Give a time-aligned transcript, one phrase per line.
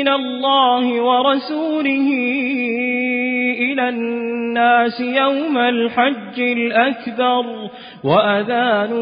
[0.00, 2.08] من الله ورسوله
[3.72, 7.44] إلى الناس يوم الحج الأكبر
[8.04, 8.92] وأذان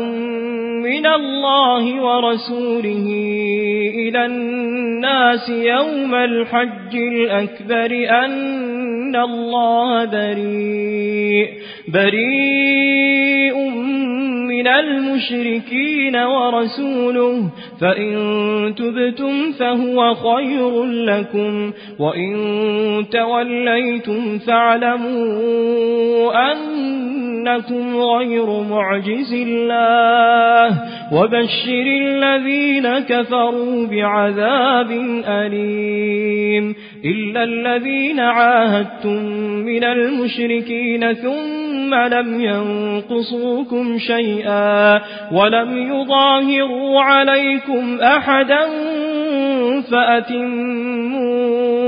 [0.82, 3.06] من الله ورسوله
[3.94, 7.90] إلى الناس يوم الحج الأكبر
[8.24, 11.48] أن الله بريء
[11.94, 13.58] بريء
[14.48, 17.50] من المشركين ورسوله
[17.80, 22.34] فإن تبتم فهو خير لكم وإن
[23.12, 34.90] توليتم فاعلموا أنكم غير معجز الله وبشر الذين كفروا بعذاب
[35.28, 39.24] أليم إلا الذين عاهدتم
[39.64, 45.00] من المشركين ثم لم ينقصوكم شيئا
[45.32, 48.60] ولم يظاهروا عليكم أحدا
[49.90, 51.87] فأتموا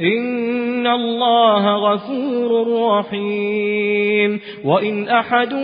[0.00, 2.66] إن الله غفور
[2.98, 5.54] رحيم وإن أحد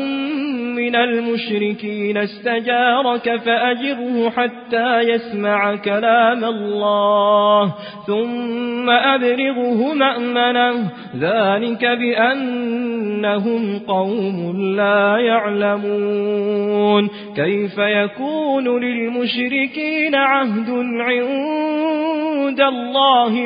[0.76, 7.74] من المشركين استجارك فأجره حتى يسمع كلام الله
[8.06, 20.70] ثم أبرغه مأمنه ذلك بأنهم قوم لا يعلمون كيف يكون للمشركين عهد
[21.00, 23.45] عند الله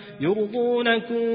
[0.21, 1.25] يرضونكم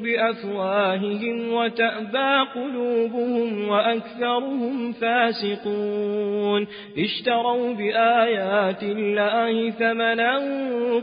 [0.00, 6.66] بأفواههم وتأبى قلوبهم وأكثرهم فاسقون.
[6.98, 10.36] اشتروا بآيات الله ثمنا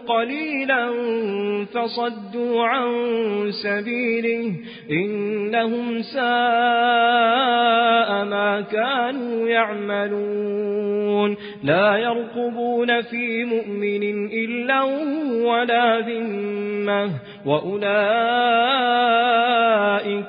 [0.07, 0.89] قليلا
[1.73, 2.87] فصدوا عن
[3.63, 4.51] سبيله
[4.91, 6.23] إنهم ساء
[8.25, 11.37] ما كانوا يعملون.
[11.63, 14.03] لا يرقبون في مؤمن
[14.33, 14.81] إلا
[15.43, 17.02] ولا ذمة
[17.45, 17.93] وأولئك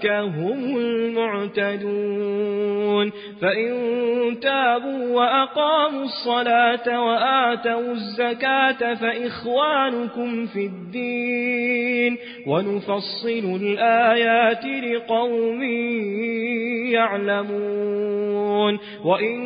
[0.07, 0.75] هم
[1.65, 3.13] المعتدون
[3.43, 3.73] فإن
[4.43, 15.63] تابوا وأقاموا الصلاة وآتوا الزكاة فإخوانكم في الدين ونفصل الآيات لقوم
[16.93, 19.41] يعلمون وإن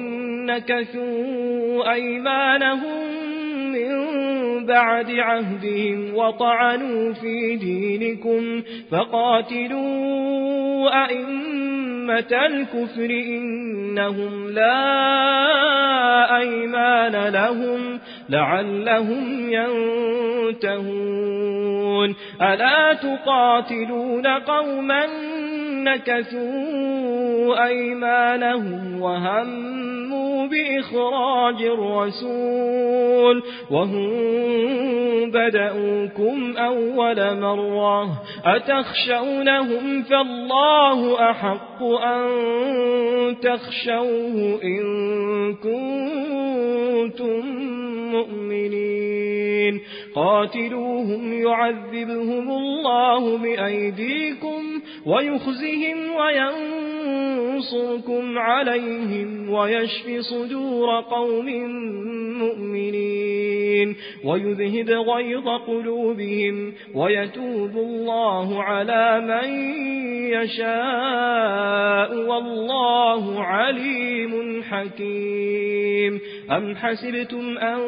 [0.47, 3.09] نكثوا أيمانهم
[4.69, 10.29] بعد عهدهم وطعنوا في دينكم فقاتلوا
[11.05, 14.99] أئمة الكفر إنهم لا
[16.37, 19.51] أيمان لهم لعلهم
[20.63, 22.15] ينتهون.
[22.43, 25.07] ألا تقاتلون قوما
[25.85, 32.88] نكثوا أيمانهم وهموا بإخراج الرسول
[33.71, 34.11] وهم
[35.31, 42.27] بدأوكم أول مرة أتخشونهم فالله أحق أن
[43.41, 47.41] تخشوه إن كنتم
[48.13, 49.81] مؤمنين
[50.19, 54.63] قاتلوهم يعذبهم الله بأيديكم
[55.07, 55.99] ويخزهم
[57.49, 61.47] وينصركم عليهم ويشف صدور قوم
[62.39, 69.51] مؤمنين ويذهب غيظ قلوبهم ويتوب الله على من
[70.33, 76.21] يشاء والله عليم حكيم.
[76.51, 77.79] أم حسبتم أن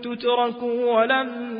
[0.00, 1.59] تتركوا ولما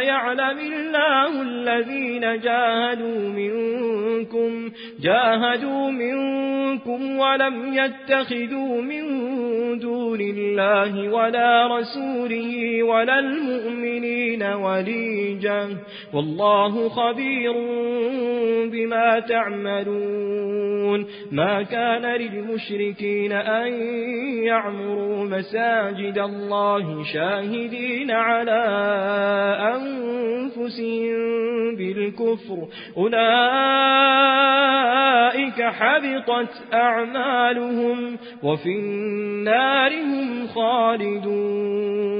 [0.00, 4.70] يعلم الله الذين جاهدوا منكم
[5.00, 9.04] جاهدوا منكم ولم يتخذوا من
[9.78, 15.76] دون الله ولا رسوله ولا المؤمنين وليجا
[16.14, 17.52] والله خبير
[18.72, 21.06] بما تعملون.
[21.32, 23.72] ما كان للمشركين أن
[24.44, 28.64] يعمروا مساجد الله شاهدين على
[29.76, 31.16] أنفسهم
[31.76, 32.68] بالكفر.
[32.96, 33.20] أولئك
[35.62, 42.19] حبطت أعمالهم وفي النار هم خالدون.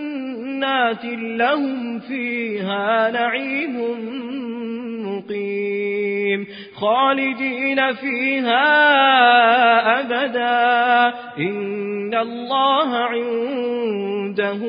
[0.61, 1.05] جنات
[1.39, 3.81] لهم فيها نعيم
[5.07, 6.47] مقيم.
[6.75, 8.69] خالدين فيها
[9.99, 11.17] أبدا.
[11.37, 14.59] إن الله عنده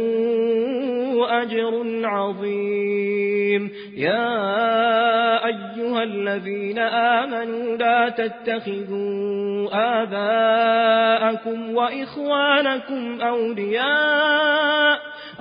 [1.43, 3.71] أجر عظيم.
[3.97, 9.69] يا أيها الذين آمنوا لا تتخذوا
[10.03, 15.02] آباءكم وإخوانكم أولياء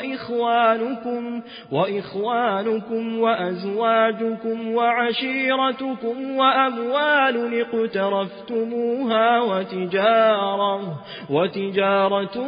[0.00, 1.42] وإخوانكم
[1.72, 11.00] وإخوانكم وأزواجكم وعشيرتكم وأموال اقترفتموها وتجارة,
[11.30, 12.46] وتجارة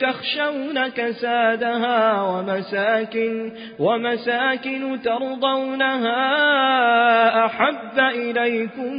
[0.00, 6.22] تخشون كسادها ومساكن, ومساكن ترضونها
[7.46, 8.92] أحب إليكم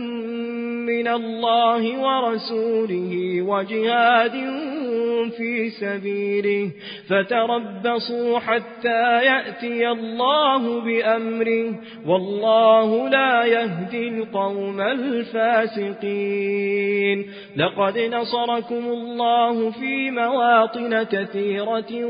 [0.85, 4.31] من الله ورسوله وجهاد
[5.37, 6.71] في سبيله.
[7.43, 11.73] فتربصوا حتى يأتي الله بأمره
[12.07, 16.63] والله لا يهدي القوم الفاسقين.
[17.55, 22.05] لقد نصركم الله في مواطن كثيرة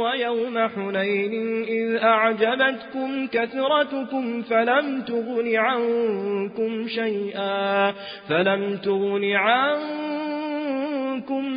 [0.00, 7.92] ويوم حنين إذ أعجبتكم كثرتكم فلم تغن عنكم شيئا
[8.28, 10.66] فلم تغن عنكم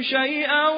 [0.01, 0.69] شيئا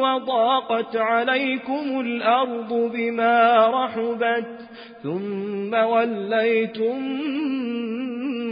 [0.00, 4.68] وضاقت عليكم الأرض بما رحبت
[5.02, 6.98] ثم وليتم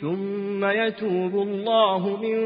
[0.00, 2.38] ثم يتوب الله من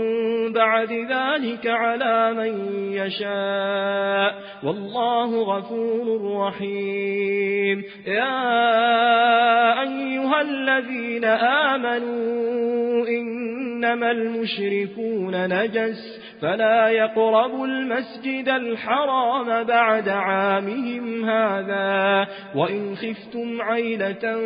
[0.52, 4.34] بعد ذلك على من يشاء.
[4.64, 7.84] والله غفور رحيم.
[8.06, 8.52] يا
[9.82, 22.26] أيها الذين آمنوا إنما المشركون نجس فلا يقربوا المسجد الحرام بعد عامهم هذا.
[22.54, 24.40] وإن خفتم عيلة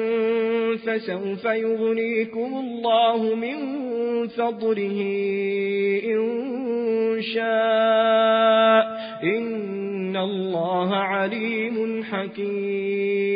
[0.77, 2.66] فسوف يغنيكم
[3.17, 3.59] الله من
[4.29, 5.01] فضله
[6.05, 6.23] إن
[7.23, 8.85] شاء
[9.25, 13.36] إن الله عليم حكيم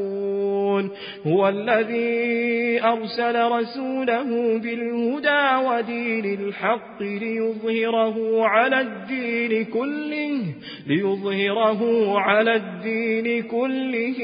[1.27, 10.41] هو الذي أرسل رسوله بالهدى ودين الحق ليظهره على الدين كله
[10.87, 11.81] ليظهره
[12.19, 14.19] على الدين كله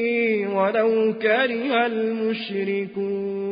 [0.54, 3.48] ولو كره المشركون.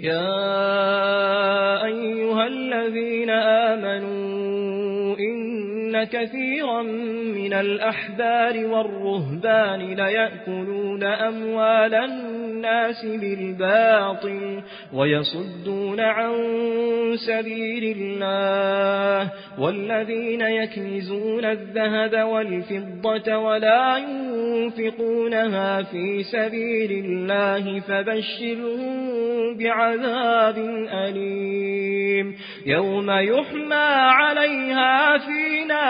[0.00, 4.79] يا أيها الذين آمنوا
[6.04, 6.82] كثيرا
[7.34, 16.32] من الأحبار والرهبان ليأكلون أموال الناس بالباطل ويصدون عن
[17.26, 29.10] سبيل الله والذين يكنزون الذهب والفضة ولا ينفقونها في سبيل الله فبشرهم
[29.56, 30.58] بعذاب
[30.92, 33.90] أليم يوم يحمى
[34.20, 35.89] عليها في نار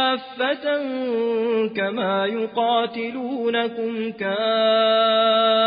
[0.00, 0.64] كافة
[1.76, 5.60] كما يقاتلونكم كافة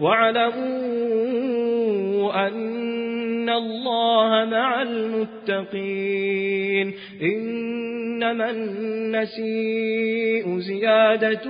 [0.00, 1.52] واعلموا
[2.48, 6.42] أن الله مع المتقين
[7.22, 11.40] إنما النسيء زيادة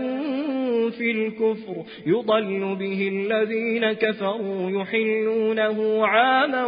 [0.90, 6.66] في الكفر يضل به الذين كفروا يحلونه عاما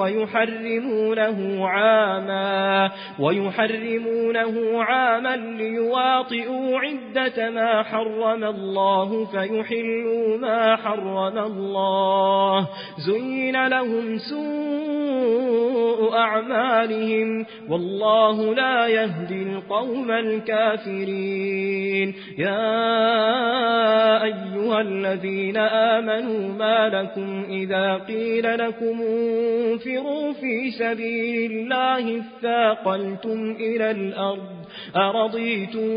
[0.00, 12.68] ويحرمونه عاما ويحرمونه عاما ليواطئوا عدة ما حرم الله فيحلوا ما حرم الله.
[12.98, 17.46] زين لهم سوء أعمالهم.
[17.70, 22.14] والله لا يهدي القوم الكافرين.
[22.38, 33.90] يا أيها الذين آمنوا ما لكم إذا قيل لكم انفروا في سبيل الله اثاقلتم إلى
[33.90, 34.54] الأرض.
[34.96, 35.88] أرضيتم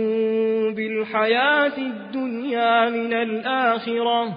[0.75, 4.36] بالحياة الدنيا من الآخرة.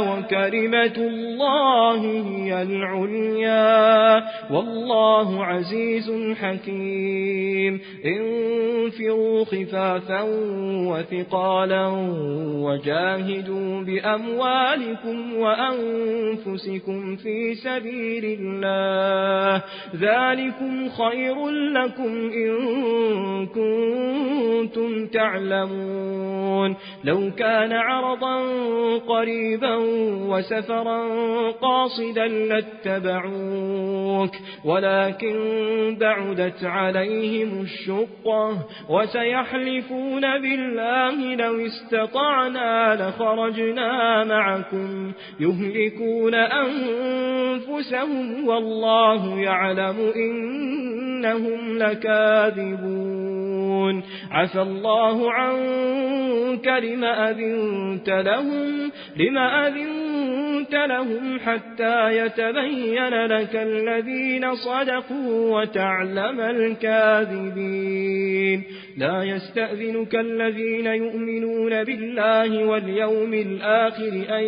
[0.00, 4.22] وكلمة الله هي العليا.
[4.50, 7.80] والله عزيز حكيم.
[8.04, 10.22] انفروا خفافا
[10.88, 11.86] وثقالا
[12.46, 19.62] وجاهدوا بأموالكم وأنفسكم في سبيل الله.
[19.96, 22.56] ذلكم خير لكم إن
[23.46, 26.76] كنتم تعلمون.
[27.04, 28.42] لو كان عرضا
[29.08, 29.65] قريبا
[30.28, 31.02] وسفرا
[31.50, 34.30] قاصدا لاتبعوك
[34.64, 35.36] ولكن
[36.00, 38.58] بعدت عليهم الشقة
[38.90, 53.55] وسيحلفون بالله لو استطعنا لخرجنا معكم يهلكون أنفسهم والله يعلم إنهم لكاذبون.
[54.30, 60.35] عفى الله عنك لما أذنت لهم لما أذنت
[60.74, 68.62] لهم حتى يتبين لك الذين صدقوا وتعلم الكاذبين.
[68.96, 74.44] لا يستأذنك الذين يؤمنون بالله واليوم الآخر أن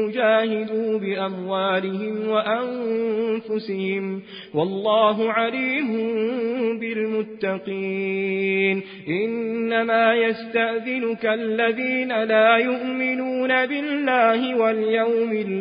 [0.00, 4.22] يجاهدوا بأموالهم وأنفسهم.
[4.54, 5.88] والله عليم
[6.80, 8.82] بالمتقين.
[9.08, 15.53] إنما يستأذنك الذين لا يؤمنون بالله واليوم الآخر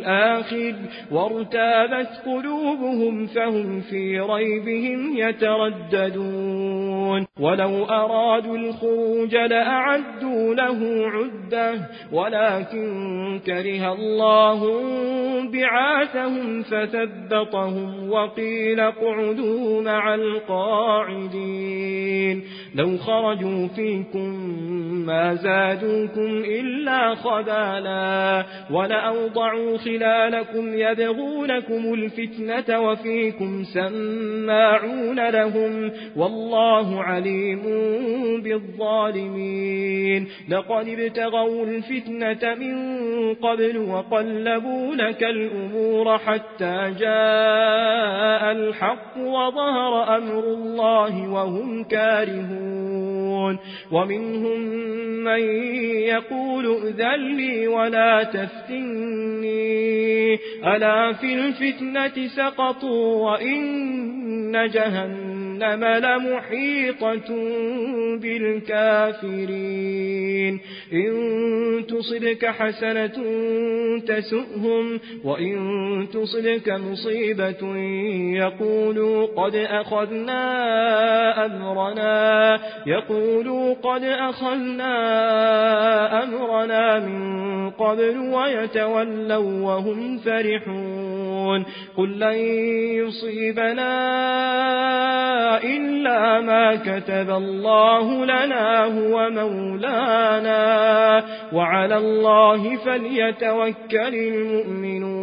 [1.12, 7.26] وارتابت قلوبهم فهم في ريبهم يترددون.
[7.40, 11.74] ولو أرادوا الخروج لأعدوا له عدة
[12.12, 14.82] ولكن كره الله
[15.52, 21.64] بعاثهم فثبطهم وقيل اقعدوا مع القاعدين.
[22.76, 24.30] لو خرجوا فيكم
[25.06, 37.62] ما زادوكم إلا خبالا ولأوضعوا خلالكم يبغونكم الفتنة وفيكم سماعون لهم والله عليم
[38.44, 40.28] بالظالمين.
[40.50, 42.76] لقد ابتغوا الفتنة من
[43.34, 53.60] قبل وقلبوا لك الأمور حتى جاء الحق وظهر أمر الله وهم كارهون.
[53.92, 54.60] ومنهم
[55.24, 55.40] من
[56.14, 59.73] يقول اذن لي ولا تفتني.
[60.66, 67.30] ألا في الفتنة سقطوا وإن جهنم لمحيطة
[68.22, 69.74] بالكافرين.
[70.94, 71.14] إن
[71.88, 73.24] تصبك حسنة
[74.08, 77.78] تسؤهم وإن تصبك مصيبة
[78.38, 80.44] يقولوا قد أخذنا
[81.46, 84.94] أمرنا يقولوا قد أخذنا
[86.24, 91.66] أمرنا من قبل ويتولوا وهم فرحون
[91.98, 92.38] قل لن
[93.00, 93.94] يصيبنا
[95.64, 100.64] إلا ما كتب الله لنا هو مولانا
[101.54, 105.23] وعلى الله فليتوكل المؤمنون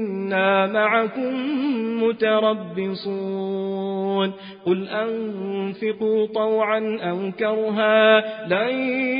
[0.31, 1.33] إنا معكم
[2.03, 3.81] متربصون.
[4.65, 8.69] قل أنفقوا طوعا أو كرها لن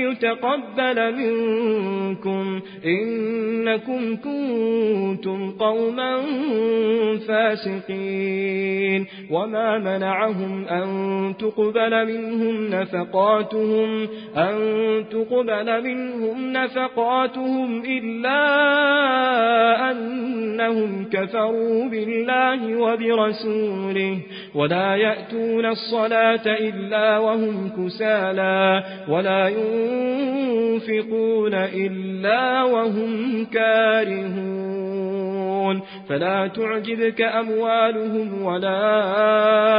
[0.10, 2.62] يتقبل منكم.
[2.86, 6.22] إنكم كنتم قوما
[7.28, 9.08] فاسقين.
[9.32, 14.56] وما منعهم أن تقبل منهم نفقاتهم أن
[15.12, 18.42] تقبل منهم نفقاتهم إلا
[19.92, 24.20] أنهم كفروا بالله وبرسوله
[24.56, 29.48] ولا يأتون الصلاة إلا وهم كسالا ولا
[30.82, 34.82] ينفقون إلا وهم كارهون
[36.10, 39.02] فلا تعجبك أموالهم ولا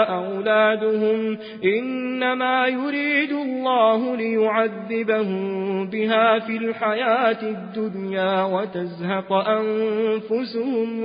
[0.05, 11.05] أولادهم إنما يريد الله ليعذبهم بها في الحياة الدنيا وتزهق أنفسهم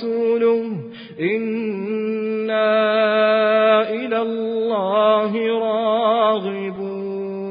[0.03, 0.77] ورسوله
[1.19, 2.71] إنا
[3.89, 7.50] إلى الله راغبون.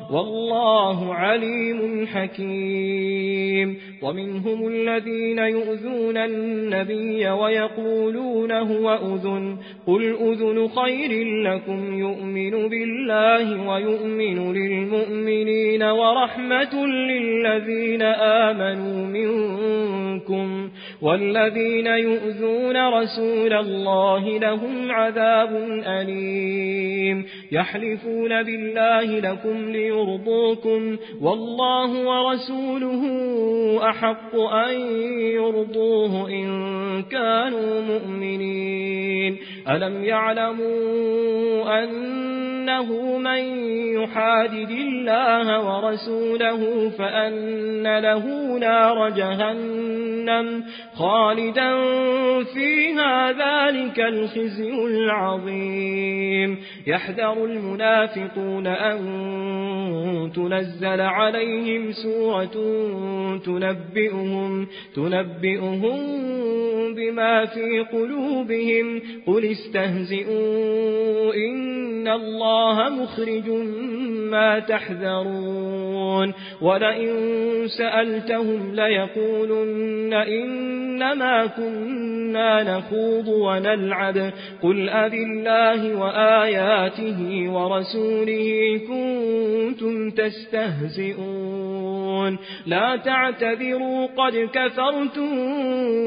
[0.11, 3.90] والله عليم حكيم.
[4.01, 15.83] ومنهم الذين يؤذون النبي ويقولون هو أذن قل أذن خير لكم يؤمن بالله ويؤمن للمؤمنين
[15.83, 20.69] ورحمة للذين آمنوا منكم
[21.01, 33.01] والذين يؤذون رسول الله لهم عذاب أليم يحلفون بالله لكم ليرضوكم والله ورسوله
[33.91, 34.73] أحق أن
[35.19, 39.37] يرضوه إن كانوا مؤمنين.
[39.69, 43.41] ألم يعلموا أنه من
[43.93, 50.63] يحادد الله ورسوله فأن له نار جهنم
[50.95, 51.71] خالدا
[52.43, 56.57] فيها ذلك الخزي العظيم.
[56.87, 58.99] يحذر المنافقون أن
[60.35, 62.55] تنزل عليهم سورة
[63.81, 65.97] تنبئهم, تنبئهم
[66.95, 69.01] بما في قلوبهم.
[69.27, 73.49] قل استهزئوا إن الله مخرج
[74.31, 76.33] ما تحذرون.
[76.61, 77.07] ولئن
[77.67, 84.31] سألتهم ليقولن إنما كنا نخوض ونلعب.
[84.63, 92.37] قل أذ الله وآياته ورسوله كنتم تستهزئون.
[92.65, 93.70] لا تعتذروا
[94.17, 95.31] قد كفرتم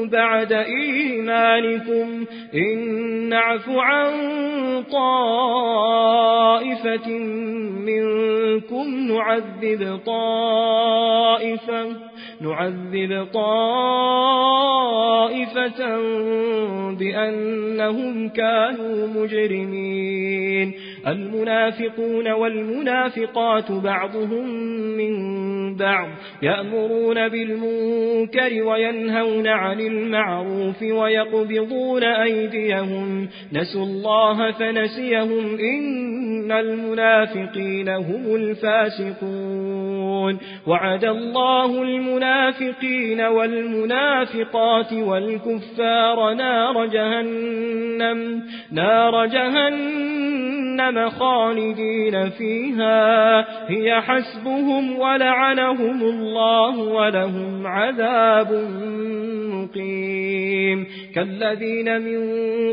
[0.09, 2.25] بعد إيمانكم.
[2.55, 2.79] إن
[3.29, 4.13] نعف عن
[4.91, 5.99] طائفة
[7.85, 11.85] منكم نعذب طائفة
[12.41, 13.55] نعذب طائفة
[16.91, 20.73] بأنهم كانوا مجرمين.
[21.07, 24.49] المنافقون والمنافقات بعضهم
[24.97, 25.15] من
[25.75, 26.09] بعض
[26.41, 39.75] يأمرون بالمنكر وينهون عن المعروف ويقبضون أيديهم نسوا الله فنسيهم إن المنافقين هم الفاسقون
[40.67, 53.39] وعد الله المنافقين والمنافقات والكفار نار جهنم نار جهنم خالدين فيها.
[53.69, 58.51] هي حسبهم ولعنهم الله ولهم عذاب
[59.53, 60.87] مقيم.
[61.15, 62.19] كالذين من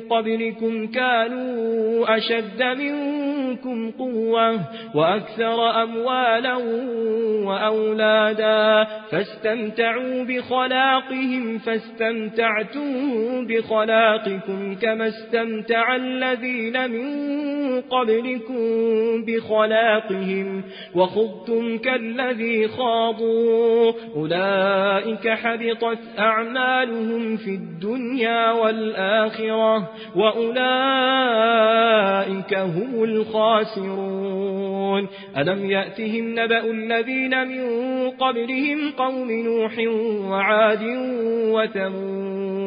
[0.01, 4.61] قبلكم كانوا أشد منكم قوة
[4.95, 6.57] وأكثر أموالا
[7.47, 8.87] وأولادا.
[9.11, 12.93] فاستمتعوا بخلاقهم فاستمتعتم
[13.47, 17.07] بخلاقكم كما استمتع الذين من
[18.13, 20.63] قبلكم بخلاقهم
[20.95, 23.93] وخضتم كالذي خاضوا.
[24.17, 30.55] أولئك حبطت أعمالهم في الدنيا والآخرة وأولئك
[32.55, 34.53] هم الخاسرون.
[35.37, 37.63] ألم يأتهم نبأ الذين من
[38.11, 39.79] قبلهم قوم نوح
[40.31, 40.83] وعاد
[41.55, 42.42] وثمود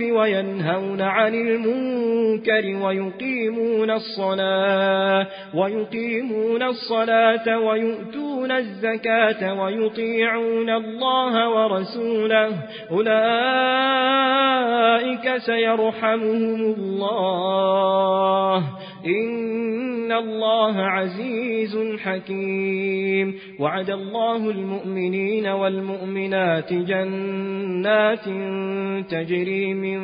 [0.00, 12.48] وينهون عن المنكر ويقيمون الصلاة ويقيمون الصلاة ويؤتون الزكاة ويطيعون الله ورسوله.
[12.90, 13.12] أولئك
[15.36, 18.62] سيرحمهم الله.
[19.06, 23.34] إن الله عزيز حكيم.
[23.58, 28.24] وعد الله المؤمنين والمؤمنات جنات
[29.10, 30.00] تجري من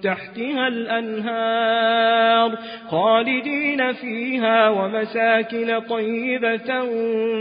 [0.00, 2.58] تحتها الأنهار
[2.88, 6.84] خالدين فيها ومساكن طيبة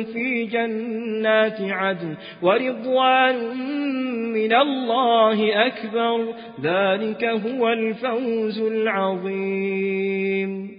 [0.03, 3.35] في جنات عدن ورضوان
[4.33, 6.33] من الله أكبر.
[6.61, 10.78] ذلك هو الفوز العظيم.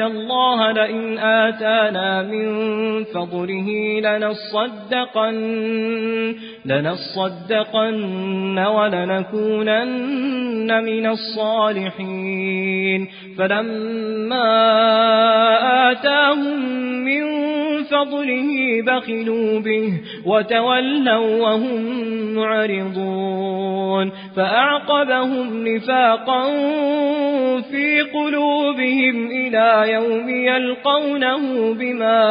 [0.00, 2.48] الله لئن آتانا من
[3.04, 5.36] فضله لنصدقن,
[6.64, 10.04] لنصدقن ولنكونن
[10.84, 13.08] من الصالحين.
[13.38, 14.50] فلما
[15.90, 16.89] آتاهم
[17.90, 21.82] فضله بخلوا به وتولوا وهم
[22.34, 26.42] معرضون فأعقبهم نفاقا
[27.70, 32.22] في قلوبهم إلى يوم يلقونه بما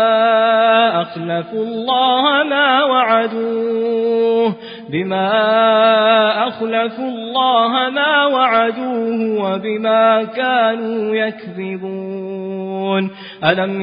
[1.01, 4.55] أخلفوا الله ما وعدوه
[4.89, 13.09] بما أخلفوا الله ما وعدوه وبما كانوا يكذبون
[13.43, 13.81] ألم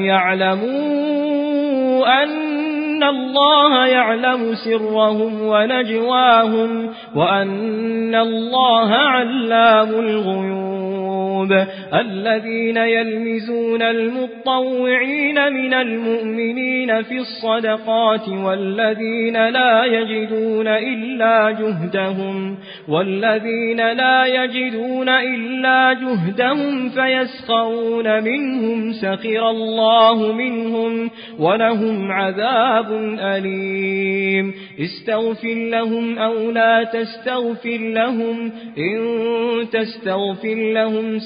[2.05, 10.96] أن الله يعلم سرهم ونجواهم وأن الله علام الغيوب.
[11.93, 25.09] الذين يلمزون المطوعين من المؤمنين في الصدقات والذين لا يجدون إلا جهدهم والذين لا يجدون
[25.09, 37.77] إلا جهدهم فيسخرون منهم سخر الله منهم ولهم عذاب أليم استغفر لهم أو لا تستغفر
[37.77, 38.97] لهم إن
[39.71, 41.19] تستغفر لهم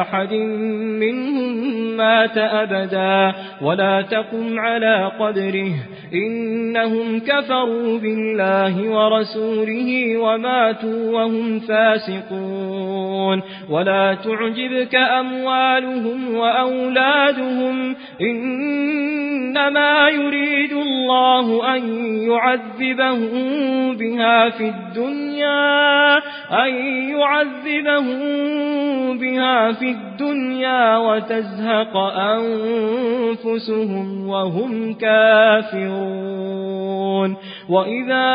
[0.00, 0.32] أحد
[1.00, 5.72] منهم مات أبدا ولا تقم على قدره.
[6.14, 13.42] إنهم كفروا بالله ورسوله وماتوا وهم فاسقون.
[13.70, 17.96] ولا تعجبك أموالهم وأولادهم.
[18.20, 21.82] إنما يريد الله أن
[22.28, 26.16] يعذبهم بها في الدنيا
[26.66, 26.74] أن
[27.08, 28.20] يعذبهم
[29.18, 29.29] بها
[29.72, 31.96] في الدنيا وتزهق
[33.36, 36.50] أنفسهم وهم كافرون
[37.68, 38.30] وإذا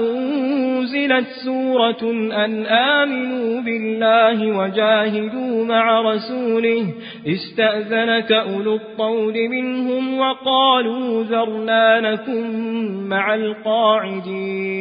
[0.00, 2.10] أنزلت سورة
[2.44, 6.86] أن آمنوا بالله وجاهدوا مع رسوله
[7.26, 12.56] استأذنك أولو الطول منهم وقالوا ذرنا لكم
[13.08, 14.72] مع القاعدين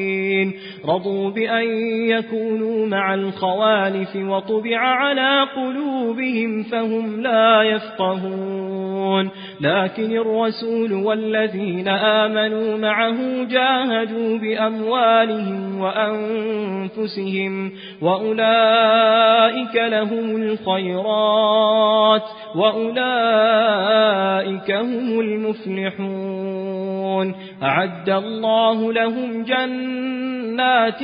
[0.86, 1.68] رضوا بأن
[2.10, 9.30] يكونوا مع الخوالف وطبع على قلوبهم فهم لا يفقهون.
[9.62, 22.24] لكن الرسول والذين آمنوا معه جاهدوا بأموالهم وأنفسهم وأولئك لهم الخيرات
[22.56, 23.12] وأولئك
[24.72, 26.72] هم المفلحون.
[27.64, 31.00] أعد الله لهم جنات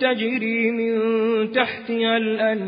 [0.00, 0.98] تجري من
[1.52, 2.67] تحتها الأنهار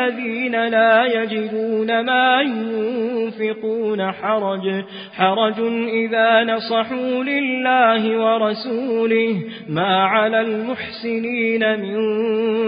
[0.71, 4.83] لا يجدون ما ينفقون حرج.
[5.13, 9.35] حرج إذا نصحوا لله ورسوله
[9.69, 11.95] ما على المحسنين من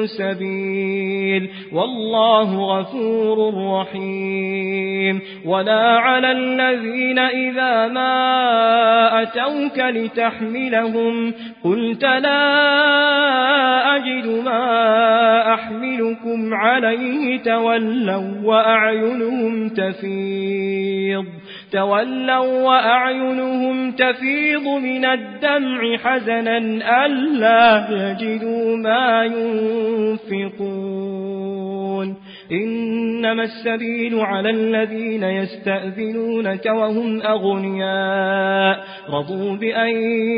[0.08, 1.50] سبيل.
[1.74, 5.22] والله غفور رحيم.
[5.46, 8.14] ولا على الذين إذا ما
[9.22, 12.44] أتوك لتحملهم قلت لا
[13.96, 21.26] أجد ما أحملكم عليه تولوا وأعينهم تفيض.
[21.72, 26.58] تولوا وأعينهم تفيض من الدمع حزنا
[27.06, 30.94] ألا يجدوا ما ينفقون.
[32.52, 38.84] إنما السبيل على الذين يستأذنونك وهم أغنياء.
[39.10, 39.90] رضوا بأن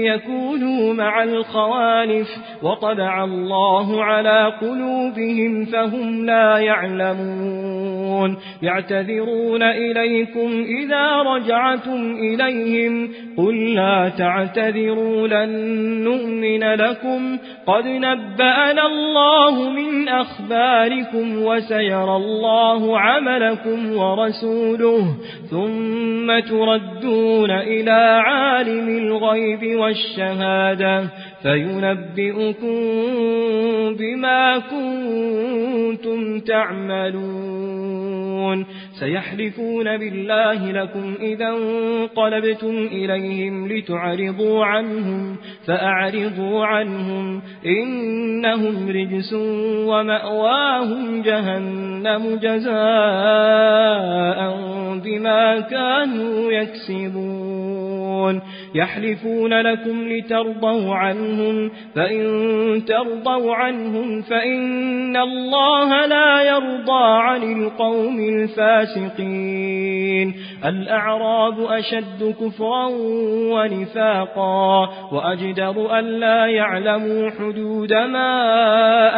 [0.05, 2.27] يكونوا مع الخوالف
[2.63, 8.37] وطبع الله على قلوبهم فهم لا يعلمون.
[8.61, 13.09] يعتذرون إليكم إذا رجعتم إليهم.
[13.37, 15.49] قل لا تعتذروا لن
[16.03, 17.37] نؤمن لكم.
[17.67, 21.43] قد نبأنا الله من أخباركم
[22.05, 25.15] وسيرى الله عملكم ورسوله
[25.49, 31.09] ثم تردون إلى عالم الغيب والشهادة
[31.43, 32.79] فينبئكم
[33.95, 37.95] بما كنتم تعملون
[38.99, 45.37] سيحلفون بالله لكم إذا انقلبتم إليهم لتعرضوا عنهم
[45.67, 49.33] فأعرضوا عنهم إنهم رجس
[49.87, 52.75] ومأواهم جهنم جزاء
[55.03, 58.41] بما كانوا يكسبون.
[58.75, 62.25] يحلفون لكم لترضوا عنهم فإن
[62.87, 68.84] ترضوا عنهم فإن الله لا يرضى عن القوم الفاسقين.
[70.65, 72.89] الأعراب أشد كفرا
[73.51, 78.31] ونفاقا وأجدر أن لا يعلموا حدود ما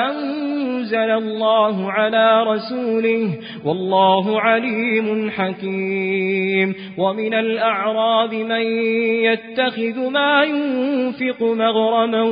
[0.10, 3.30] أنزل الله على رسوله.
[3.66, 6.76] والله عليم حكيم.
[6.98, 8.62] ومن الأعراب من
[9.24, 12.24] يتخذ ما ينفق مغرما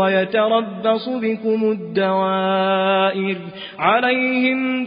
[0.00, 3.36] ويتربص بكم الدوائر
[3.78, 4.86] عليهم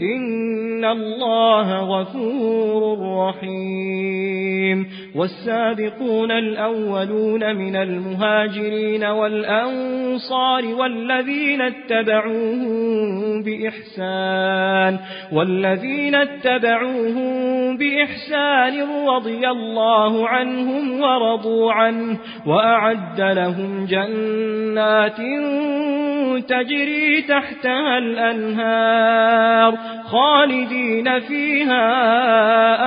[0.00, 14.98] إن الله غفور رحيم والسابقون الأولون من المهاجرين والأنصار والذين اتبعوهم بإحسان
[15.32, 25.20] والذين اتبعوهم بإحسان رضي الله عنهم ورضوا عنه وأعد لهم جنات
[26.48, 29.69] تجري تحتها الأنهار
[30.04, 31.86] خالدين فيها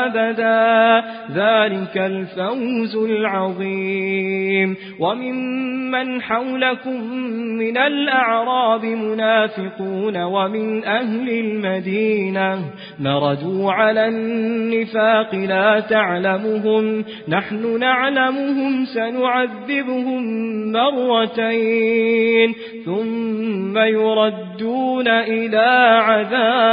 [0.05, 1.07] أبدا.
[1.31, 4.75] ذلك الفوز العظيم.
[4.99, 7.13] وممن حولكم
[7.59, 12.59] من الأعراب منافقون ومن أهل المدينة
[12.99, 17.05] مردوا على النفاق لا تعلمهم.
[17.29, 20.23] نحن نعلمهم سنعذبهم
[20.71, 22.53] مرتين
[22.85, 26.72] ثم يردون إلى عذاب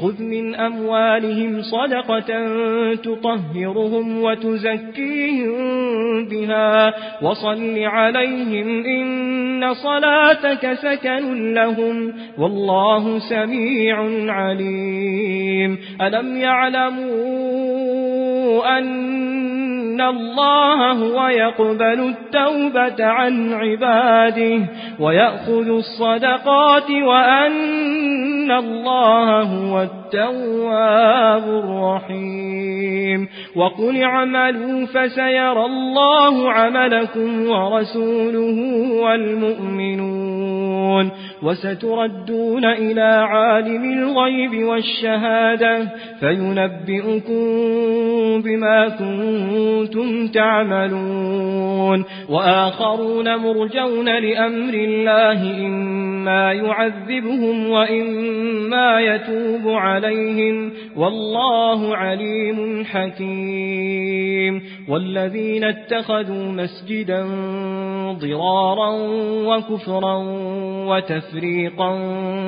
[0.00, 2.46] خذ من أموالهم صدقة
[2.94, 5.60] تطهرهم وتزكيهم
[6.28, 13.96] بها وصل عليهم إن صلاتك سكن لهم والله سميع
[14.32, 15.78] عليم.
[16.00, 17.58] ألم يعلموا
[18.78, 19.10] أن
[20.00, 24.60] الله هو يقبل التوبة عن عباده
[25.00, 38.58] ويأخذ الصدقات وأن الله هو التواب الرحيم وقل اعملوا فسيرى الله عملكم ورسوله
[39.02, 40.50] والمؤمنون
[41.42, 45.88] وستردون إلى عالم الغيب والشهادة
[46.20, 47.44] فينبئكم
[48.42, 49.89] بما كنتم
[50.32, 60.72] تعملون وآخرون مرجون لأمر الله إما يعذبهم وإما يتوب عليهم.
[60.96, 64.62] والله عليم حكيم.
[64.88, 67.26] والذين اتخذوا مسجدا
[68.12, 68.90] ضرارا
[69.46, 70.16] وكفرا
[70.86, 71.94] وتفريقا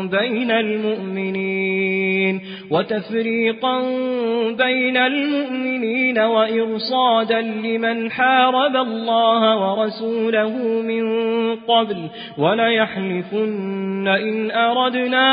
[0.06, 2.40] بين المؤمنين
[2.70, 3.82] وتفريقا
[4.48, 11.04] بين المؤمنين وإرصادا لمن حارب الله ورسوله من
[11.56, 12.08] قبل
[12.38, 15.32] وليحلفن إن أردنا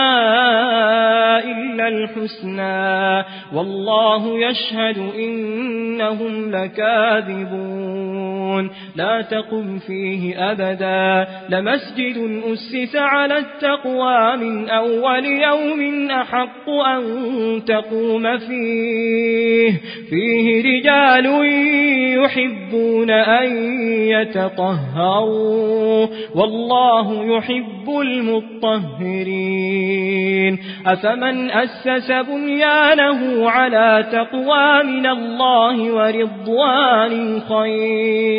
[1.40, 8.39] إلا الحسنى والله يشهد إنهم لكاذبون
[8.96, 11.28] لا تقم فيه أبدا.
[11.50, 17.02] لمسجد أسس على التقوى من أول يوم أحق أن
[17.68, 19.82] تقوم فيه.
[20.10, 21.26] فيه رجال
[22.24, 26.08] يحبون أن يتطهروا.
[26.36, 29.70] والله يحب المطهرين.
[30.86, 38.39] أفمن أسس بنيانه على تقوى من الله ورضوان خير؟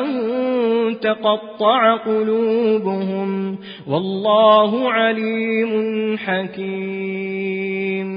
[0.00, 0.06] أن
[1.00, 3.58] تقطع قلوبهم
[3.88, 8.08] والله عليم حكيم.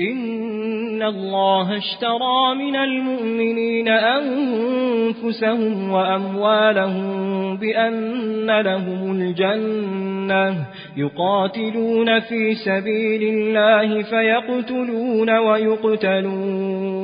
[0.00, 10.56] إن الله اشترى من المؤمنين أنفسهم وأموالهم بأن لهم الجنة.
[10.96, 17.03] يقاتلون في سبيل الله فيقتلون ويقتلون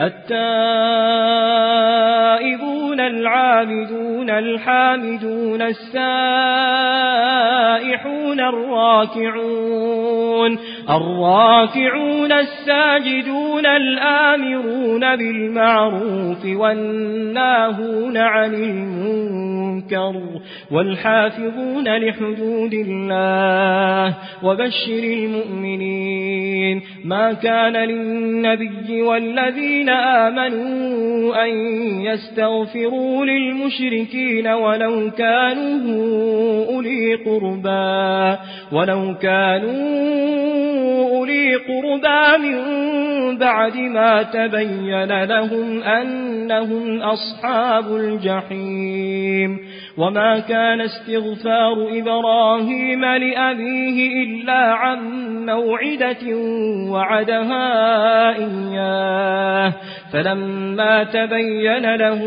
[0.00, 0.34] التائبون
[3.00, 5.94] العابدون الحامدون السائحون
[8.40, 9.94] الراكعون
[10.90, 20.22] الراكعون الساجدون الآمرون بالمعروف والناهون عن المنكر
[20.70, 31.50] والحافظون لحدود الله وبشر المؤمنين ما كان للنبي والذين آمنوا أن
[32.00, 38.38] يستغفروا للمشركين ولو كانوا أولي قربا
[38.72, 42.58] ولو كانوا أولي قربا من
[43.38, 49.58] بعد ما تبين لهم أنهم أصحاب الجحيم
[49.98, 54.98] وما كان استغفار إبراهيم لأبيه إلا عن
[55.46, 56.36] موعدة
[56.90, 57.68] وعدها
[58.36, 59.72] إياه
[60.12, 62.20] فلما تبين له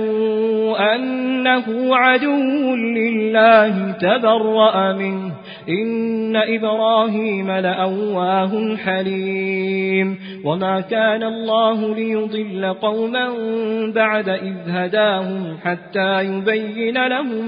[0.95, 5.31] أنه عدو لله تبرأ منه
[5.69, 8.36] إن إبراهيم لأواه
[8.85, 13.29] حليم وما كان الله ليضل قوما
[13.95, 17.45] بعد إذ هداهم حتى يبين لهم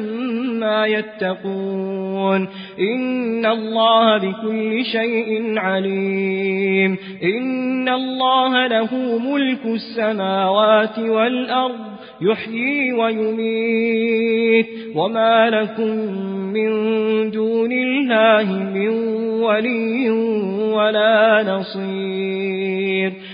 [0.60, 2.48] ما يتقون
[2.80, 11.90] إن الله بكل شيء عليم إن الله له ملك السماوات والأرض
[12.22, 15.96] يحيي ويميت وما لكم
[16.54, 16.72] من
[17.32, 18.90] دون الله من
[19.42, 20.10] ولي
[20.80, 23.13] ولا نصير.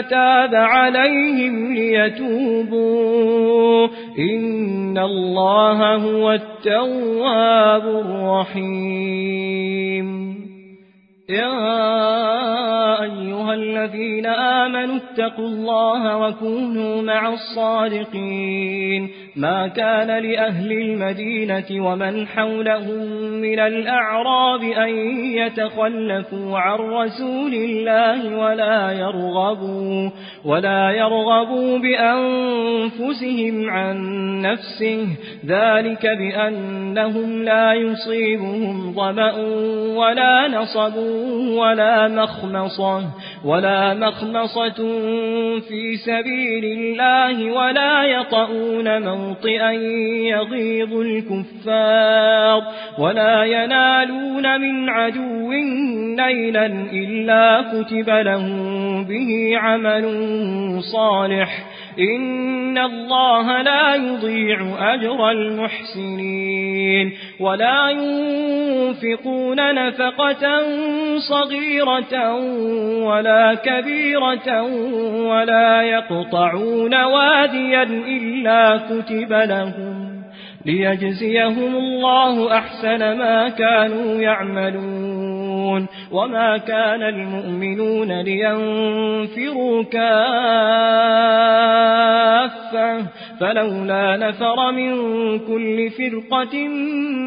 [0.00, 3.08] تاب عليهم ليتوبوا.
[4.18, 9.34] إن الله هو التواب الرحيم.
[11.28, 19.08] يا أيها الذين آمنوا اتقوا الله وكونوا مع الصادقين.
[19.36, 23.06] ما كان لأهل المدينة ومن حولهم
[23.40, 24.88] من الأعراب أن
[25.34, 30.10] يتخلفوا عن رسول الله ولا يرغبوا,
[30.44, 33.96] ولا يرغبوا بأنفسهم عن
[34.42, 35.06] نفسه.
[35.46, 39.32] ذلك بأنهم لا يصيبهم ضمأ
[39.96, 40.96] ولا نصب
[41.56, 43.04] ولا مخمصة
[43.44, 44.76] ولا مخمصة
[45.68, 49.70] في سبيل الله ولا يطؤون موطئا
[50.30, 52.62] يغيظ الكفار
[52.98, 55.52] ولا ينالون من عدو
[56.16, 60.04] نيلا إلا كتب لهم به عمل
[60.92, 61.64] صالح
[61.98, 64.58] إن الله لا يضيع
[64.94, 70.62] أجر المحسنين ولا ينفقون نفقة
[71.18, 72.34] صغيرة
[73.04, 74.62] ولا كبيرة
[75.28, 80.14] ولا يقطعون واديا إلا كتب لهم
[80.66, 90.34] ليجزيهم الله أحسن ما كانوا يعملون وما كان المؤمنون لينفروا كافة
[93.40, 94.94] فلولا نفر من
[95.38, 96.68] كل فرقة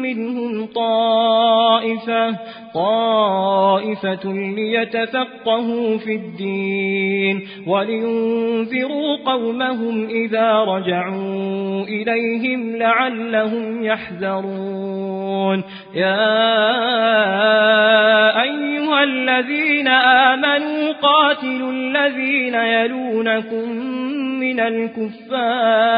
[0.02, 2.36] منهم طائفة
[2.74, 15.64] طائفة ليتفقهوا في الدين ولينذروا قومهم إذا رجعوا إليهم لعلهم يحذرون.
[15.94, 16.32] يا
[18.42, 23.68] أيها الذين آمنوا قاتلوا الذين يلونكم
[24.40, 25.97] من الكفار.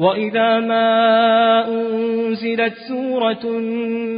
[0.01, 3.45] وإذا ما أنزلت سورة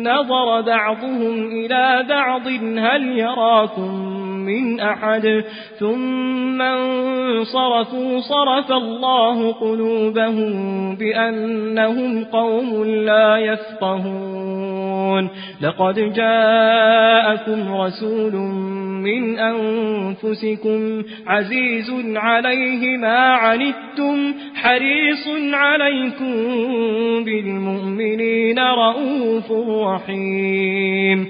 [0.02, 5.44] نظر بعضهم إلى بعض هل يراكم من أحد
[5.80, 15.30] ثم انصرفوا صرف الله قلوبهم بأنهم قوم لا يفقهون.
[15.62, 18.34] لقد جاءكم رسول
[19.04, 26.36] من أنفسكم عزيز عليه ما عنتم حريص عليكم
[27.24, 29.52] بالمؤمنين رؤوف
[29.88, 31.30] رحيم.